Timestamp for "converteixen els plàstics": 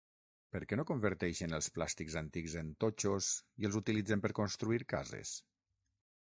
0.91-2.15